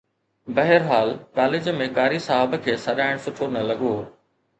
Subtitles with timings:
[0.59, 3.93] بهرحال ڪاليج ۾ قاري صاحب کي سڏائڻ سٺو نه لڳو